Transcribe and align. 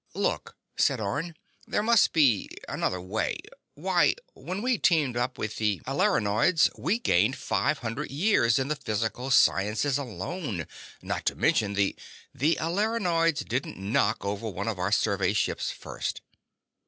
"Look," 0.15 0.55
said 0.77 0.99
Orne. 0.99 1.35
"There 1.67 1.83
must 1.83 2.11
be 2.11 2.49
another 2.67 2.99
way. 2.99 3.37
Why... 3.75 4.15
when 4.33 4.63
we 4.63 4.79
teamed 4.79 5.15
up 5.15 5.37
with 5.37 5.57
the 5.57 5.79
Alerinoids 5.85 6.71
we 6.75 6.97
gained 6.97 7.35
five 7.35 7.77
hundred 7.77 8.09
years 8.09 8.57
in 8.57 8.67
the 8.67 8.75
physical 8.75 9.29
sciences 9.29 9.99
alone, 9.99 10.65
not 11.03 11.27
to 11.27 11.35
mention 11.35 11.73
the—" 11.75 11.95
"The 12.33 12.57
Alerinoids 12.59 13.47
didn't 13.47 13.77
knock 13.77 14.25
over 14.25 14.49
one 14.49 14.67
of 14.67 14.79
our 14.79 14.91
survey 14.91 15.33
ships 15.33 15.69
first." 15.69 16.21